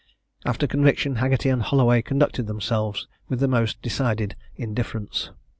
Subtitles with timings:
[0.45, 5.29] After conviction Haggerty and Holloway conducted themselves with the most decided indifference.